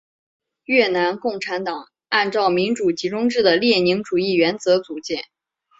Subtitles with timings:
[0.63, 5.25] 越南共产党按照民主集中制的列宁主义原则组建。